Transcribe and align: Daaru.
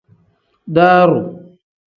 Daaru. 0.73 1.21